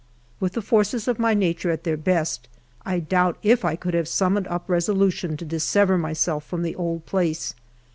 With 0.39 0.53
the 0.53 0.63
forces 0.63 1.07
of 1.07 1.19
my 1.19 1.35
nature 1.35 1.69
at 1.69 1.83
their 1.83 1.95
best, 1.95 2.49
I 2.83 2.99
doubt 3.01 3.37
if 3.43 3.63
I 3.63 3.75
could 3.75 3.93
have 3.93 4.07
summoned 4.07 4.47
up 4.47 4.67
resolution 4.67 5.37
to 5.37 5.45
dissever 5.45 5.95
myself 5.95 6.43
from 6.43 6.63
the 6.63 6.73
old 6.75 7.05
place. 7.05 7.53